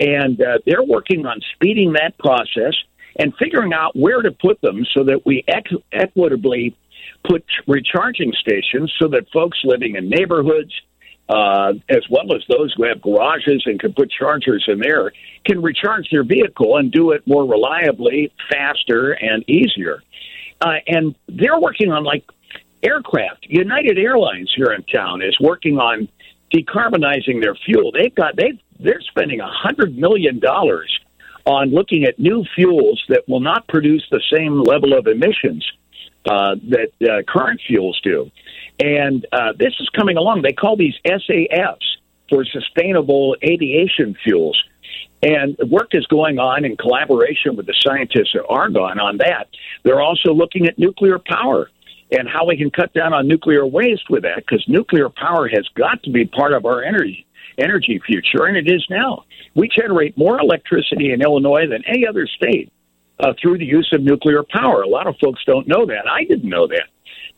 And 0.00 0.40
uh, 0.42 0.58
they're 0.66 0.82
working 0.82 1.26
on 1.26 1.40
speeding 1.54 1.92
that 1.92 2.18
process 2.18 2.74
and 3.18 3.32
figuring 3.38 3.72
out 3.72 3.94
where 3.96 4.22
to 4.22 4.30
put 4.30 4.60
them 4.60 4.84
so 4.94 5.04
that 5.04 5.24
we 5.26 5.44
equ- 5.48 5.82
equitably 5.92 6.76
put 7.28 7.44
recharging 7.66 8.32
stations 8.40 8.92
so 9.00 9.08
that 9.08 9.24
folks 9.32 9.58
living 9.64 9.96
in 9.96 10.08
neighborhoods, 10.08 10.72
uh, 11.28 11.72
as 11.88 12.02
well 12.10 12.34
as 12.34 12.42
those 12.48 12.72
who 12.76 12.84
have 12.84 13.00
garages 13.00 13.62
and 13.66 13.78
can 13.80 13.92
put 13.92 14.10
chargers 14.10 14.64
in 14.68 14.78
there, 14.78 15.12
can 15.44 15.62
recharge 15.62 16.08
their 16.10 16.24
vehicle 16.24 16.76
and 16.76 16.90
do 16.90 17.12
it 17.12 17.22
more 17.26 17.44
reliably, 17.44 18.32
faster, 18.50 19.12
and 19.12 19.48
easier. 19.48 20.02
Uh, 20.60 20.74
and 20.86 21.14
they're 21.28 21.60
working 21.60 21.90
on 21.90 22.04
like 22.04 22.24
aircraft. 22.82 23.46
United 23.48 23.98
Airlines 23.98 24.52
here 24.56 24.72
in 24.72 24.82
town 24.84 25.22
is 25.22 25.36
working 25.40 25.78
on 25.78 26.08
decarbonizing 26.54 27.40
their 27.40 27.54
fuel. 27.54 27.92
They've 27.92 28.14
got 28.14 28.36
they 28.36 28.60
they're 28.78 29.00
spending 29.00 29.40
a 29.40 29.48
hundred 29.50 29.96
million 29.96 30.38
dollars 30.38 30.90
on 31.44 31.70
looking 31.70 32.04
at 32.04 32.18
new 32.18 32.44
fuels 32.54 33.02
that 33.08 33.28
will 33.28 33.40
not 33.40 33.66
produce 33.68 34.06
the 34.10 34.22
same 34.32 34.60
level 34.60 34.96
of 34.96 35.06
emissions 35.06 35.70
uh, 36.26 36.54
that 36.68 36.90
uh, 37.02 37.22
current 37.30 37.60
fuels 37.66 38.00
do. 38.02 38.30
And 38.78 39.26
uh, 39.32 39.52
this 39.58 39.74
is 39.80 39.88
coming 39.90 40.16
along. 40.16 40.42
They 40.42 40.52
call 40.52 40.76
these 40.76 40.94
SAFs 41.04 41.96
for 42.28 42.44
sustainable 42.44 43.36
aviation 43.42 44.16
fuels. 44.22 44.62
And 45.22 45.56
work 45.68 45.90
is 45.92 46.06
going 46.06 46.38
on 46.38 46.64
in 46.64 46.76
collaboration 46.76 47.56
with 47.56 47.66
the 47.66 47.74
scientists 47.80 48.34
at 48.34 48.42
Argonne 48.48 48.98
on 48.98 49.18
that. 49.18 49.48
They're 49.84 50.00
also 50.00 50.32
looking 50.32 50.66
at 50.66 50.78
nuclear 50.78 51.18
power 51.18 51.70
and 52.10 52.28
how 52.28 52.46
we 52.46 52.56
can 52.56 52.70
cut 52.70 52.92
down 52.92 53.12
on 53.12 53.28
nuclear 53.28 53.66
waste 53.66 54.10
with 54.10 54.22
that 54.22 54.36
because 54.36 54.64
nuclear 54.68 55.08
power 55.08 55.48
has 55.48 55.66
got 55.74 56.02
to 56.04 56.10
be 56.10 56.24
part 56.24 56.52
of 56.52 56.66
our 56.66 56.82
energy 56.82 57.26
energy 57.58 58.00
future, 58.06 58.46
and 58.46 58.56
it 58.56 58.70
is 58.70 58.84
now. 58.90 59.24
We 59.54 59.68
generate 59.68 60.16
more 60.16 60.40
electricity 60.40 61.12
in 61.12 61.22
Illinois 61.22 61.66
than 61.68 61.82
any 61.86 62.06
other 62.06 62.26
state 62.26 62.72
uh, 63.20 63.32
through 63.40 63.58
the 63.58 63.64
use 63.64 63.90
of 63.92 64.02
nuclear 64.02 64.42
power. 64.42 64.82
A 64.82 64.88
lot 64.88 65.06
of 65.06 65.16
folks 65.20 65.42
don't 65.46 65.68
know 65.68 65.86
that. 65.86 66.08
I 66.08 66.24
didn't 66.24 66.48
know 66.48 66.66
that. 66.66 66.84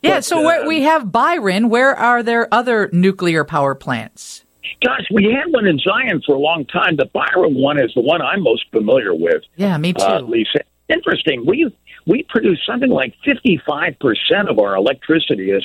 Yeah, 0.02 0.16
but, 0.16 0.24
so 0.24 0.48
uh, 0.48 0.66
we 0.66 0.82
have 0.82 1.10
Byron. 1.10 1.68
Where 1.68 1.94
are 1.94 2.22
there 2.22 2.52
other 2.52 2.90
nuclear 2.92 3.44
power 3.44 3.74
plants? 3.74 4.44
Gosh, 4.82 5.06
we 5.10 5.24
had 5.24 5.52
one 5.52 5.66
in 5.66 5.78
Zion 5.78 6.22
for 6.26 6.34
a 6.34 6.38
long 6.38 6.66
time. 6.66 6.96
The 6.96 7.06
Byron 7.06 7.54
one 7.54 7.80
is 7.80 7.92
the 7.94 8.02
one 8.02 8.20
I'm 8.20 8.42
most 8.42 8.64
familiar 8.70 9.14
with. 9.14 9.42
Yeah, 9.56 9.76
me 9.78 9.94
uh, 9.96 9.98
too. 9.98 10.04
Uh, 10.04 10.20
Lisa, 10.28 10.60
interesting. 10.88 11.44
We 11.46 11.74
we 12.06 12.24
produce 12.28 12.60
something 12.66 12.90
like 12.90 13.14
55 13.24 13.98
percent 13.98 14.48
of 14.50 14.58
our 14.58 14.76
electricity 14.76 15.50
is 15.50 15.64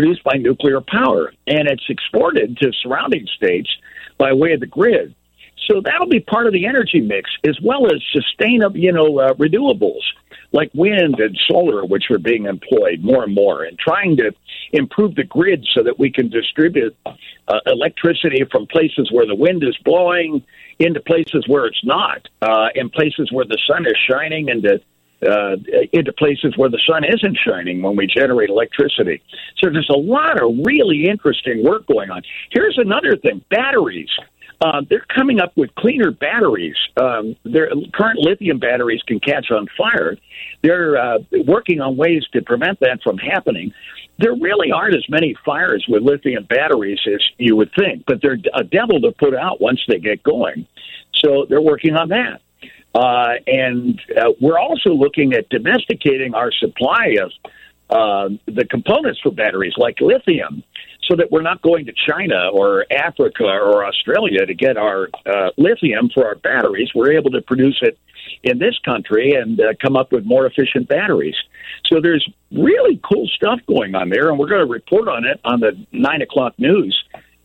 produced 0.00 0.24
by 0.24 0.38
nuclear 0.38 0.80
power, 0.80 1.30
and 1.46 1.68
it's 1.68 1.84
exported 1.90 2.56
to 2.56 2.72
surrounding 2.82 3.26
states 3.36 3.68
by 4.16 4.32
way 4.32 4.54
of 4.54 4.60
the 4.60 4.66
grid. 4.66 5.14
So 5.68 5.82
that'll 5.84 6.08
be 6.08 6.20
part 6.20 6.46
of 6.46 6.54
the 6.54 6.64
energy 6.64 7.02
mix, 7.02 7.28
as 7.46 7.58
well 7.62 7.84
as 7.86 8.00
sustainable, 8.10 8.78
you 8.78 8.92
know, 8.92 9.18
uh, 9.18 9.34
renewables 9.34 10.00
like 10.52 10.70
wind 10.74 11.20
and 11.20 11.38
solar, 11.46 11.84
which 11.84 12.04
are 12.10 12.18
being 12.18 12.46
employed 12.46 13.00
more 13.02 13.22
and 13.24 13.34
more, 13.34 13.62
and 13.64 13.78
trying 13.78 14.16
to 14.16 14.32
improve 14.72 15.14
the 15.16 15.24
grid 15.24 15.68
so 15.74 15.82
that 15.82 15.98
we 15.98 16.10
can 16.10 16.30
distribute 16.30 16.96
uh, 17.04 17.12
electricity 17.66 18.42
from 18.50 18.66
places 18.66 19.10
where 19.12 19.26
the 19.26 19.34
wind 19.34 19.62
is 19.62 19.76
blowing 19.84 20.42
into 20.78 21.00
places 21.00 21.44
where 21.46 21.66
it's 21.66 21.84
not, 21.84 22.26
uh, 22.40 22.68
in 22.74 22.88
places 22.88 23.30
where 23.30 23.44
the 23.44 23.58
sun 23.70 23.84
is 23.84 23.98
shining, 24.10 24.48
into 24.48 24.80
uh, 25.26 25.56
into 25.92 26.12
places 26.12 26.54
where 26.56 26.70
the 26.70 26.80
sun 26.88 27.04
isn't 27.04 27.38
shining 27.46 27.82
when 27.82 27.96
we 27.96 28.06
generate 28.06 28.50
electricity. 28.50 29.22
So 29.58 29.70
there's 29.70 29.90
a 29.90 29.98
lot 29.98 30.42
of 30.42 30.50
really 30.64 31.06
interesting 31.08 31.64
work 31.64 31.86
going 31.86 32.10
on. 32.10 32.22
Here's 32.50 32.78
another 32.78 33.16
thing: 33.16 33.44
batteries. 33.50 34.10
Uh, 34.62 34.82
they're 34.90 35.06
coming 35.14 35.40
up 35.40 35.56
with 35.56 35.74
cleaner 35.74 36.10
batteries. 36.10 36.76
Um, 37.00 37.34
their 37.44 37.70
current 37.94 38.18
lithium 38.18 38.58
batteries 38.58 39.00
can 39.06 39.18
catch 39.18 39.50
on 39.50 39.66
fire. 39.76 40.16
They're 40.62 40.98
uh, 40.98 41.18
working 41.46 41.80
on 41.80 41.96
ways 41.96 42.24
to 42.34 42.42
prevent 42.42 42.78
that 42.80 43.00
from 43.02 43.16
happening. 43.16 43.72
There 44.18 44.34
really 44.34 44.70
aren't 44.70 44.94
as 44.94 45.08
many 45.08 45.34
fires 45.46 45.86
with 45.88 46.02
lithium 46.02 46.44
batteries 46.44 47.00
as 47.06 47.22
you 47.38 47.56
would 47.56 47.70
think, 47.74 48.04
but 48.06 48.20
they're 48.20 48.38
a 48.54 48.64
devil 48.64 49.00
to 49.00 49.12
put 49.12 49.34
out 49.34 49.62
once 49.62 49.80
they 49.88 49.98
get 49.98 50.22
going. 50.22 50.66
So 51.14 51.46
they're 51.48 51.62
working 51.62 51.96
on 51.96 52.10
that. 52.10 52.42
Uh, 52.94 53.34
and 53.46 54.00
uh, 54.16 54.32
we're 54.40 54.58
also 54.58 54.90
looking 54.90 55.32
at 55.32 55.48
domesticating 55.48 56.34
our 56.34 56.50
supply 56.52 57.16
of 57.22 57.30
uh, 57.90 58.28
the 58.46 58.64
components 58.64 59.20
for 59.20 59.30
batteries, 59.30 59.74
like 59.76 60.00
lithium, 60.00 60.62
so 61.08 61.16
that 61.16 61.30
we're 61.30 61.42
not 61.42 61.60
going 61.62 61.86
to 61.86 61.92
China 62.08 62.48
or 62.52 62.86
Africa 62.92 63.44
or 63.44 63.84
Australia 63.84 64.46
to 64.46 64.54
get 64.54 64.76
our 64.76 65.08
uh, 65.26 65.50
lithium 65.56 66.08
for 66.12 66.26
our 66.26 66.36
batteries. 66.36 66.90
We're 66.94 67.12
able 67.12 67.30
to 67.32 67.42
produce 67.42 67.78
it 67.82 67.98
in 68.42 68.58
this 68.58 68.78
country 68.84 69.32
and 69.34 69.60
uh, 69.60 69.74
come 69.82 69.96
up 69.96 70.12
with 70.12 70.24
more 70.24 70.46
efficient 70.46 70.88
batteries. 70.88 71.34
So 71.86 72.00
there's 72.00 72.28
really 72.52 73.00
cool 73.02 73.26
stuff 73.28 73.60
going 73.66 73.94
on 73.94 74.08
there, 74.08 74.30
and 74.30 74.38
we're 74.38 74.48
going 74.48 74.66
to 74.66 74.72
report 74.72 75.08
on 75.08 75.24
it 75.24 75.40
on 75.44 75.60
the 75.60 75.72
nine 75.92 76.22
o'clock 76.22 76.54
news 76.58 76.96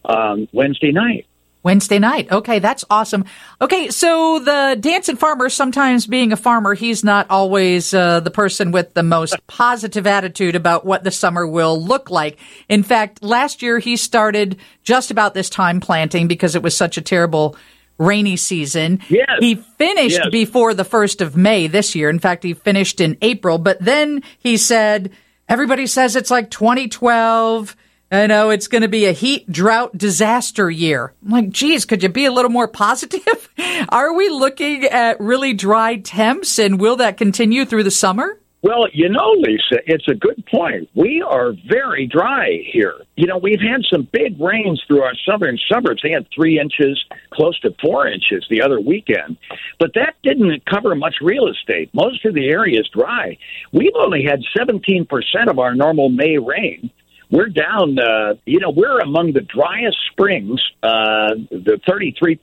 um, 0.06 0.48
Wednesday 0.54 0.92
night. 0.92 1.26
Wednesday 1.66 1.98
night. 1.98 2.32
Okay, 2.32 2.60
that's 2.60 2.86
awesome. 2.92 3.26
Okay, 3.60 3.90
so 3.90 4.38
the 4.38 4.78
dancing 4.80 5.16
farmer, 5.16 5.50
sometimes 5.50 6.06
being 6.06 6.32
a 6.32 6.38
farmer, 6.38 6.76
he's 6.76 7.04
not 7.04 7.26
always 7.32 7.92
uh, 7.92 8.20
the 8.20 8.30
person 8.30 8.72
with 8.72 8.94
the 8.94 9.02
most 9.02 9.36
positive 9.48 10.06
attitude 10.06 10.56
about 10.56 10.86
what 10.86 11.04
the 11.04 11.10
summer 11.10 11.48
will 11.48 11.82
look 11.82 12.12
like. 12.12 12.38
In 12.70 12.84
fact, 12.84 13.24
last 13.24 13.64
year 13.64 13.80
he 13.80 13.98
started 13.98 14.58
just 14.84 15.10
about 15.10 15.34
this 15.34 15.50
time 15.50 15.80
planting 15.80 16.28
because 16.28 16.56
it 16.56 16.62
was 16.62 16.78
such 16.78 17.00
a 17.00 17.02
terrible 17.02 17.58
rainy 17.98 18.38
season. 18.38 19.02
Yes. 19.10 19.28
He 19.40 19.56
finished 19.56 20.20
yes. 20.24 20.30
before 20.32 20.76
the 20.76 20.86
1st 20.86 21.22
of 21.22 21.36
May 21.36 21.66
this 21.66 21.96
year. 21.96 22.12
In 22.12 22.20
fact, 22.20 22.44
he 22.44 22.54
finished 22.54 23.02
in 23.02 23.18
April, 23.24 23.58
but 23.58 23.80
then 23.80 24.22
he 24.38 24.58
said, 24.58 25.10
everybody 25.50 25.88
says 25.88 26.16
it's 26.16 26.30
like 26.30 26.52
2012 26.52 27.76
I 28.16 28.28
know 28.28 28.50
it's 28.50 28.68
going 28.68 28.82
to 28.84 28.88
be 28.88 29.06
a 29.06 29.12
heat 29.12 29.52
drought 29.52 29.98
disaster 29.98 30.70
year. 30.70 31.14
I'm 31.24 31.32
like, 31.32 31.50
geez, 31.50 31.86
could 31.86 32.02
you 32.02 32.10
be 32.10 32.26
a 32.26 32.32
little 32.32 32.52
more 32.52 32.68
positive? 32.68 33.50
Are 33.90 34.14
we 34.14 34.30
looking 34.30 34.86
at 34.86 35.20
really 35.20 35.54
dry 35.54 35.98
temps 35.98 36.58
and 36.58 36.80
will 36.80 36.96
that 36.98 37.18
continue 37.18 37.66
through 37.66 37.84
the 37.84 37.92
summer? 37.92 38.40
Well, 38.66 38.88
you 38.94 39.10
know, 39.10 39.30
Lisa, 39.38 39.80
it's 39.86 40.08
a 40.08 40.16
good 40.16 40.44
point. 40.52 40.90
We 40.96 41.22
are 41.22 41.54
very 41.70 42.08
dry 42.08 42.64
here. 42.72 42.96
You 43.16 43.28
know, 43.28 43.38
we've 43.38 43.60
had 43.60 43.82
some 43.94 44.08
big 44.12 44.42
rains 44.42 44.82
through 44.88 45.04
our 45.04 45.14
southern 45.30 45.60
suburbs. 45.72 46.02
They 46.02 46.10
had 46.10 46.26
three 46.34 46.60
inches, 46.60 47.00
close 47.32 47.60
to 47.60 47.76
four 47.80 48.08
inches 48.08 48.44
the 48.50 48.64
other 48.64 48.82
weekend. 48.82 49.38
But 49.80 49.94
that 49.94 50.16
didn't 50.24 50.66
cover 50.66 50.96
much 50.96 51.16
real 51.22 51.48
estate. 51.48 51.92
Most 51.94 52.26
of 52.26 52.34
the 52.34 52.48
area 52.48 52.80
is 52.80 52.90
dry. 52.90 53.38
We've 53.72 53.94
only 53.96 54.24
had 54.24 54.40
17% 54.58 55.06
of 55.48 55.60
our 55.60 55.76
normal 55.76 56.10
May 56.10 56.40
rain 56.40 56.90
we're 57.30 57.48
down. 57.48 57.98
Uh, 58.00 58.36
you 58.46 58.60
know, 58.60 58.70
we're 58.70 59.00
among 59.00 59.34
the 59.34 59.42
driest 59.42 59.98
springs, 60.12 60.62
uh, 60.84 61.36
the 61.50 61.80
33% 61.88 62.40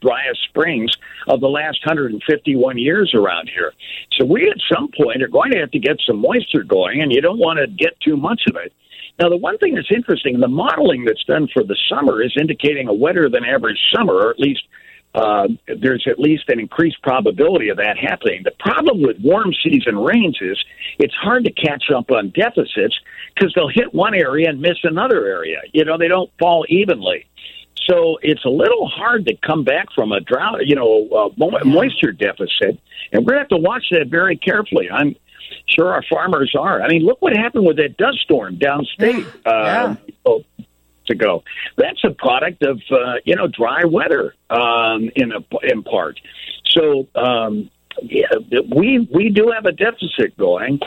driest 0.00 0.40
springs 0.48 0.96
of 1.26 1.40
the 1.40 1.48
last 1.48 1.84
151 1.84 2.78
years 2.78 3.12
around 3.14 3.48
here. 3.48 3.72
So 4.18 4.24
we, 4.24 4.48
at 4.48 4.56
some 4.72 4.90
point, 4.96 5.22
are 5.22 5.28
going 5.28 5.52
to 5.52 5.58
have 5.58 5.70
to 5.72 5.78
get 5.78 6.00
some 6.06 6.18
moisture 6.18 6.64
going, 6.64 7.02
and 7.02 7.12
you 7.12 7.20
don't 7.20 7.38
want 7.38 7.58
to 7.58 7.66
get 7.66 7.98
too 8.00 8.16
much 8.16 8.42
of 8.48 8.56
it. 8.56 8.72
Now, 9.18 9.30
the 9.30 9.36
one 9.36 9.56
thing 9.58 9.74
that's 9.74 9.90
interesting, 9.90 10.40
the 10.40 10.48
modeling 10.48 11.04
that's 11.04 11.24
done 11.24 11.48
for 11.52 11.64
the 11.64 11.76
summer 11.88 12.22
is 12.22 12.34
indicating 12.38 12.88
a 12.88 12.94
wetter 12.94 13.30
than 13.30 13.44
average 13.44 13.78
summer, 13.94 14.12
or 14.12 14.30
at 14.30 14.38
least 14.38 14.62
uh, 15.16 15.48
there's 15.80 16.06
at 16.06 16.18
least 16.18 16.44
an 16.48 16.60
increased 16.60 17.02
probability 17.02 17.70
of 17.70 17.78
that 17.78 17.96
happening. 17.96 18.42
The 18.44 18.52
problem 18.58 19.00
with 19.00 19.16
warm 19.20 19.52
season 19.64 19.98
rains 19.98 20.38
is 20.42 20.62
it's 20.98 21.14
hard 21.14 21.44
to 21.44 21.52
catch 21.52 21.84
up 21.94 22.10
on 22.10 22.30
deficits 22.30 22.98
because 23.34 23.52
they'll 23.54 23.68
hit 23.68 23.94
one 23.94 24.14
area 24.14 24.50
and 24.50 24.60
miss 24.60 24.76
another 24.82 25.26
area. 25.26 25.60
You 25.72 25.84
know, 25.86 25.96
they 25.96 26.08
don't 26.08 26.30
fall 26.38 26.66
evenly. 26.68 27.26
So 27.88 28.18
it's 28.20 28.44
a 28.44 28.50
little 28.50 28.88
hard 28.88 29.26
to 29.26 29.36
come 29.36 29.64
back 29.64 29.86
from 29.94 30.12
a 30.12 30.20
drought, 30.20 30.66
you 30.66 30.74
know, 30.74 31.32
a 31.40 31.64
moisture 31.64 32.12
deficit. 32.12 32.78
And 33.12 33.24
we're 33.24 33.34
going 33.34 33.36
to 33.36 33.38
have 33.38 33.48
to 33.48 33.56
watch 33.56 33.84
that 33.92 34.08
very 34.08 34.36
carefully. 34.36 34.90
I'm 34.90 35.16
sure 35.66 35.92
our 35.92 36.02
farmers 36.10 36.54
are. 36.58 36.82
I 36.82 36.88
mean, 36.88 37.02
look 37.02 37.22
what 37.22 37.34
happened 37.34 37.64
with 37.64 37.76
that 37.76 37.96
dust 37.96 38.18
storm 38.20 38.58
downstate. 38.58 39.26
Yeah. 39.46 39.96
Uh, 40.26 40.38
ago. 41.10 41.42
That's 41.76 42.02
a 42.04 42.10
product 42.10 42.62
of 42.62 42.80
uh, 42.90 43.14
you 43.24 43.36
know 43.36 43.46
dry 43.48 43.84
weather 43.84 44.34
um, 44.50 45.10
in 45.14 45.32
a 45.32 45.44
in 45.62 45.82
part. 45.82 46.18
So 46.66 47.08
um, 47.14 47.70
yeah, 48.02 48.26
we 48.74 49.08
we 49.12 49.30
do 49.30 49.52
have 49.54 49.66
a 49.66 49.72
deficit 49.72 50.36
going. 50.36 50.80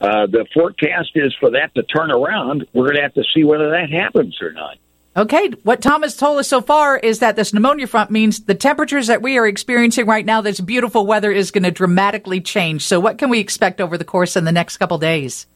Uh, 0.00 0.26
the 0.26 0.46
forecast 0.52 1.12
is 1.14 1.34
for 1.40 1.50
that 1.50 1.74
to 1.74 1.82
turn 1.82 2.10
around. 2.10 2.66
We're 2.72 2.84
going 2.84 2.96
to 2.96 3.02
have 3.02 3.14
to 3.14 3.24
see 3.34 3.44
whether 3.44 3.70
that 3.70 3.90
happens 3.90 4.36
or 4.42 4.52
not. 4.52 4.76
Okay, 5.16 5.48
what 5.62 5.80
Tom 5.80 6.02
has 6.02 6.14
told 6.14 6.38
us 6.38 6.48
so 6.48 6.60
far 6.60 6.98
is 6.98 7.20
that 7.20 7.36
this 7.36 7.54
pneumonia 7.54 7.86
front 7.86 8.10
means 8.10 8.40
the 8.40 8.54
temperatures 8.54 9.06
that 9.06 9.22
we 9.22 9.38
are 9.38 9.46
experiencing 9.46 10.04
right 10.04 10.26
now, 10.26 10.42
this 10.42 10.60
beautiful 10.60 11.06
weather 11.06 11.32
is 11.32 11.50
going 11.50 11.64
to 11.64 11.70
dramatically 11.70 12.42
change. 12.42 12.84
So, 12.84 13.00
what 13.00 13.16
can 13.16 13.30
we 13.30 13.38
expect 13.40 13.80
over 13.80 13.96
the 13.96 14.04
course 14.04 14.36
in 14.36 14.44
the 14.44 14.52
next 14.52 14.76
couple 14.76 14.98
days? 14.98 15.46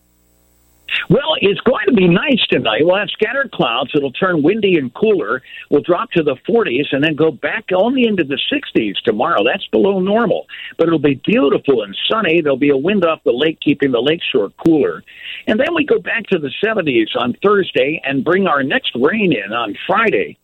Well, 1.09 1.35
it's 1.40 1.61
going 1.61 1.87
to 1.87 1.94
be 1.94 2.09
nice 2.09 2.44
tonight. 2.49 2.82
We'll 2.82 2.99
have 2.99 3.11
scattered 3.11 3.50
clouds. 3.52 3.90
It'll 3.94 4.12
turn 4.12 4.42
windy 4.42 4.76
and 4.76 4.92
cooler. 4.94 5.42
We'll 5.70 5.82
drop 5.82 6.11
to 6.12 6.23
the 6.23 6.37
40s 6.49 6.87
and 6.92 7.02
then 7.02 7.16
go 7.16 7.30
back 7.30 7.66
only 7.75 8.06
into 8.06 8.25
the 8.25 8.38
60s 8.52 8.94
tomorrow. 9.04 9.42
That's 9.44 9.66
below 9.68 10.00
normal, 10.00 10.47
but 10.78 10.87
it'll 10.87 10.99
be 10.99 11.20
beautiful 11.25 11.82
and 11.82 11.97
sunny. 12.11 12.40
There'll 12.40 12.56
be 12.56 12.70
a 12.70 12.76
wind 12.76 13.04
off 13.04 13.20
the 13.25 13.32
lake, 13.32 13.59
keeping 13.61 13.92
the 13.92 14.00
lakeshore 14.00 14.50
cooler. 14.64 15.02
And 15.47 15.59
then 15.59 15.75
we 15.75 15.85
go 15.85 15.99
back 15.99 16.26
to 16.28 16.38
the 16.38 16.50
70s 16.64 17.16
on 17.18 17.35
Thursday 17.42 18.00
and 18.04 18.25
bring 18.25 18.47
our 18.47 18.62
next 18.62 18.92
rain 18.94 19.32
in 19.32 19.52
on 19.52 19.76
Friday 19.87 20.38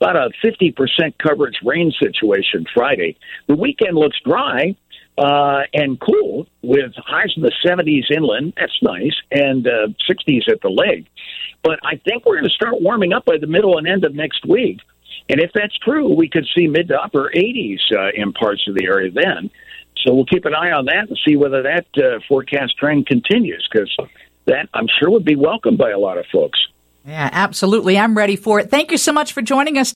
about 0.00 0.16
a 0.16 0.30
50% 0.44 0.74
coverage 1.18 1.56
rain 1.64 1.92
situation 2.00 2.64
Friday. 2.72 3.16
The 3.48 3.56
weekend 3.56 3.96
looks 3.96 4.16
dry, 4.24 4.76
uh, 5.18 5.62
and 5.74 6.00
cool 6.00 6.46
with 6.62 6.92
highs 6.96 7.32
in 7.36 7.42
the 7.42 7.52
70s 7.64 8.10
inland. 8.14 8.54
That's 8.56 8.78
nice, 8.82 9.14
and 9.30 9.66
uh, 9.66 9.88
60s 10.08 10.48
at 10.48 10.60
the 10.62 10.70
lake. 10.70 11.06
But 11.62 11.80
I 11.82 11.96
think 11.96 12.24
we're 12.24 12.36
going 12.36 12.48
to 12.48 12.54
start 12.54 12.80
warming 12.80 13.12
up 13.12 13.24
by 13.24 13.36
the 13.38 13.46
middle 13.46 13.78
and 13.78 13.88
end 13.88 14.04
of 14.04 14.14
next 14.14 14.46
week. 14.46 14.78
And 15.28 15.40
if 15.40 15.50
that's 15.54 15.76
true, 15.78 16.14
we 16.14 16.28
could 16.28 16.46
see 16.56 16.68
mid 16.68 16.88
to 16.88 16.94
upper 16.94 17.30
80s 17.34 17.78
uh, 17.92 18.10
in 18.14 18.32
parts 18.32 18.66
of 18.68 18.74
the 18.74 18.84
area 18.84 19.10
then. 19.10 19.50
So 20.04 20.14
we'll 20.14 20.26
keep 20.26 20.44
an 20.44 20.54
eye 20.54 20.70
on 20.70 20.84
that 20.86 21.08
and 21.08 21.18
see 21.26 21.36
whether 21.36 21.62
that 21.62 21.86
uh, 21.96 22.20
forecast 22.28 22.78
trend 22.78 23.06
continues 23.06 23.68
because 23.70 23.94
that 24.46 24.68
I'm 24.72 24.86
sure 24.98 25.10
would 25.10 25.24
be 25.24 25.36
welcomed 25.36 25.78
by 25.78 25.90
a 25.90 25.98
lot 25.98 26.18
of 26.18 26.26
folks. 26.32 26.58
Yeah, 27.04 27.30
absolutely. 27.32 27.98
I'm 27.98 28.16
ready 28.16 28.36
for 28.36 28.60
it. 28.60 28.70
Thank 28.70 28.90
you 28.90 28.98
so 28.98 29.12
much 29.12 29.32
for 29.32 29.40
joining 29.40 29.78
us. 29.78 29.86